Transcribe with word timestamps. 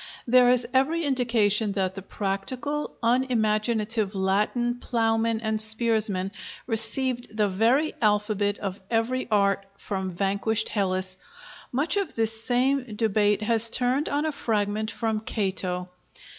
There 0.25 0.49
is 0.49 0.67
every 0.73 1.03
indication 1.03 1.73
that 1.73 1.93
the 1.93 2.01
practical, 2.01 2.95
unimaginative 3.03 4.15
Latin 4.15 4.79
plowmen 4.79 5.39
and 5.41 5.59
spearsmen 5.61 6.31
received 6.65 7.37
the 7.37 7.47
very 7.47 7.93
alphabet 8.01 8.57
of 8.57 8.79
every 8.89 9.27
art 9.29 9.63
from 9.77 10.09
vanquished 10.09 10.69
Hellas. 10.69 11.17
Much 11.71 11.97
of 11.97 12.15
this 12.15 12.43
same 12.43 12.95
debate 12.95 13.43
has 13.43 13.69
turned 13.69 14.09
on 14.09 14.25
a 14.25 14.31
fragment 14.31 14.89
from 14.89 15.19
Cato. 15.19 15.87